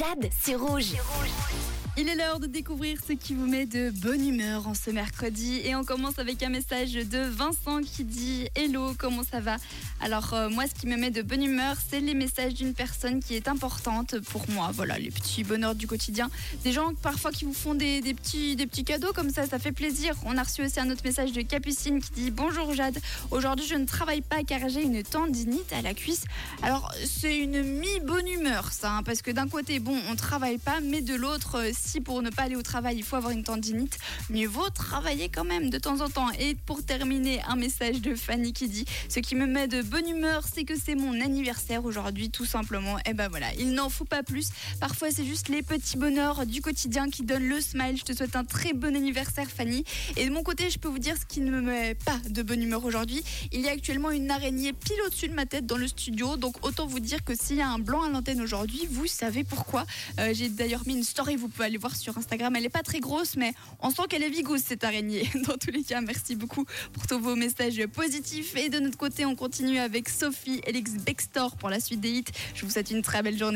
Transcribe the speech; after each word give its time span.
Jade, 0.00 0.30
c'est 0.40 0.54
rouge. 0.54 0.94
Il 2.00 2.08
est 2.08 2.14
l'heure 2.14 2.40
de 2.40 2.46
découvrir 2.46 2.96
ce 3.06 3.12
qui 3.12 3.34
vous 3.34 3.46
met 3.46 3.66
de 3.66 3.90
bonne 3.90 4.26
humeur 4.26 4.66
en 4.66 4.72
ce 4.72 4.90
mercredi. 4.90 5.60
Et 5.64 5.76
on 5.76 5.84
commence 5.84 6.18
avec 6.18 6.42
un 6.42 6.48
message 6.48 6.94
de 6.94 7.18
Vincent 7.18 7.82
qui 7.82 8.04
dit 8.04 8.48
Hello, 8.54 8.94
comment 8.96 9.22
ça 9.22 9.40
va? 9.40 9.58
Alors, 10.00 10.32
euh, 10.32 10.48
moi, 10.48 10.64
ce 10.66 10.72
qui 10.72 10.86
me 10.86 10.96
met 10.96 11.10
de 11.10 11.20
bonne 11.20 11.42
humeur, 11.42 11.76
c'est 11.90 12.00
les 12.00 12.14
messages 12.14 12.54
d'une 12.54 12.72
personne 12.72 13.22
qui 13.22 13.34
est 13.34 13.48
importante 13.48 14.18
pour 14.20 14.48
moi. 14.48 14.70
Voilà, 14.72 14.98
les 14.98 15.10
petits 15.10 15.44
bonheurs 15.44 15.74
du 15.74 15.86
quotidien. 15.86 16.30
Des 16.64 16.72
gens 16.72 16.94
parfois 16.94 17.32
qui 17.32 17.44
vous 17.44 17.52
font 17.52 17.74
des, 17.74 18.00
petits, 18.14 18.56
cadeaux 18.82 19.12
comme 19.12 19.28
ça, 19.28 19.46
ça 19.46 19.58
fait 19.58 19.72
plaisir. 19.72 20.14
On 20.24 20.38
a 20.38 20.42
reçu 20.42 20.62
aussi 20.62 20.80
un 20.80 20.88
autre 20.88 21.02
message 21.04 21.32
de 21.32 21.42
Capucine 21.42 22.00
qui 22.00 22.12
dit 22.12 22.30
Bonjour 22.30 22.72
Jade, 22.72 22.98
aujourd'hui 23.30 23.66
je 23.66 23.74
ne 23.74 23.84
travaille 23.84 24.22
pas 24.22 24.42
car 24.42 24.66
j'ai 24.70 24.82
une 24.82 25.02
tendinite 25.02 25.70
à 25.74 25.82
la 25.82 25.92
cuisse. 25.92 26.24
Alors, 26.62 26.90
c'est 27.04 27.36
une 27.36 27.62
mi-bonne 27.62 28.26
humeur 28.26 28.72
ça, 28.72 28.92
hein, 28.92 29.02
parce 29.02 29.20
que 29.20 29.30
d'un 29.30 29.48
côté, 29.48 29.80
bon, 29.80 29.98
on 30.10 30.16
travaille 30.16 30.56
pas, 30.56 30.80
mais 30.80 31.02
de 31.02 31.14
l'autre, 31.14 31.56
euh, 31.56 31.72
pour 31.98 32.22
ne 32.22 32.30
pas 32.30 32.42
aller 32.42 32.54
au 32.54 32.62
travail, 32.62 32.98
il 32.98 33.02
faut 33.02 33.16
avoir 33.16 33.32
une 33.32 33.42
tendinite, 33.42 33.98
mieux 34.28 34.46
vaut 34.46 34.70
travailler 34.70 35.28
quand 35.28 35.44
même 35.44 35.70
de 35.70 35.78
temps 35.78 36.00
en 36.00 36.08
temps. 36.08 36.30
Et 36.38 36.54
pour 36.54 36.84
terminer, 36.84 37.40
un 37.48 37.56
message 37.56 38.00
de 38.00 38.14
Fanny 38.14 38.52
qui 38.52 38.68
dit 38.68 38.84
Ce 39.08 39.18
qui 39.18 39.34
me 39.34 39.46
met 39.46 39.66
de 39.66 39.82
bonne 39.82 40.08
humeur, 40.08 40.44
c'est 40.52 40.64
que 40.64 40.74
c'est 40.78 40.94
mon 40.94 41.20
anniversaire 41.20 41.84
aujourd'hui, 41.84 42.30
tout 42.30 42.44
simplement. 42.44 42.98
Et 43.08 43.14
ben 43.14 43.28
voilà, 43.28 43.52
il 43.58 43.72
n'en 43.72 43.88
faut 43.88 44.04
pas 44.04 44.22
plus. 44.22 44.50
Parfois, 44.80 45.10
c'est 45.10 45.24
juste 45.24 45.48
les 45.48 45.62
petits 45.62 45.96
bonheurs 45.96 46.46
du 46.46 46.60
quotidien 46.60 47.08
qui 47.10 47.22
donnent 47.22 47.48
le 47.48 47.60
smile. 47.60 47.96
Je 47.96 48.04
te 48.04 48.12
souhaite 48.14 48.36
un 48.36 48.44
très 48.44 48.72
bon 48.72 48.94
anniversaire, 48.94 49.48
Fanny. 49.50 49.84
Et 50.16 50.26
de 50.26 50.30
mon 50.30 50.42
côté, 50.42 50.70
je 50.70 50.78
peux 50.78 50.88
vous 50.88 50.98
dire 50.98 51.16
ce 51.18 51.26
qui 51.26 51.40
ne 51.40 51.50
me 51.50 51.60
met 51.60 51.94
pas 51.94 52.18
de 52.28 52.42
bonne 52.42 52.62
humeur 52.62 52.84
aujourd'hui. 52.84 53.22
Il 53.52 53.60
y 53.60 53.68
a 53.68 53.72
actuellement 53.72 54.10
une 54.10 54.30
araignée 54.30 54.72
pile 54.72 54.96
au-dessus 55.06 55.28
de 55.28 55.34
ma 55.34 55.46
tête 55.46 55.66
dans 55.66 55.76
le 55.76 55.88
studio. 55.88 56.36
Donc, 56.36 56.64
autant 56.66 56.86
vous 56.86 57.00
dire 57.00 57.24
que 57.24 57.34
s'il 57.34 57.56
y 57.56 57.62
a 57.62 57.68
un 57.68 57.78
blanc 57.78 58.02
à 58.02 58.08
l'antenne 58.08 58.40
aujourd'hui, 58.40 58.86
vous 58.90 59.06
savez 59.06 59.44
pourquoi. 59.44 59.86
Euh, 60.18 60.32
J'ai 60.34 60.48
d'ailleurs 60.48 60.82
mis 60.86 60.94
une 60.94 61.04
story, 61.04 61.36
vous 61.36 61.48
pouvez 61.48 61.66
aller 61.66 61.69
voir 61.78 61.96
sur 61.96 62.16
Instagram. 62.16 62.54
Elle 62.56 62.62
n'est 62.62 62.68
pas 62.68 62.82
très 62.82 63.00
grosse, 63.00 63.36
mais 63.36 63.52
on 63.80 63.90
sent 63.90 64.02
qu'elle 64.08 64.22
est 64.22 64.30
vigousse, 64.30 64.62
cette 64.66 64.84
araignée. 64.84 65.28
Dans 65.46 65.56
tous 65.56 65.70
les 65.70 65.82
cas, 65.82 66.00
merci 66.00 66.36
beaucoup 66.36 66.64
pour 66.92 67.06
tous 67.06 67.18
vos 67.18 67.36
messages 67.36 67.84
positifs. 67.86 68.56
Et 68.56 68.68
de 68.68 68.78
notre 68.78 68.96
côté, 68.96 69.24
on 69.24 69.34
continue 69.34 69.78
avec 69.78 70.08
Sophie, 70.08 70.60
Elix 70.66 70.92
Bextor 70.92 71.56
pour 71.56 71.70
la 71.70 71.80
suite 71.80 72.00
des 72.00 72.10
hits. 72.10 72.24
Je 72.54 72.64
vous 72.64 72.70
souhaite 72.70 72.90
une 72.90 73.02
très 73.02 73.22
belle 73.22 73.38
journée. 73.38 73.48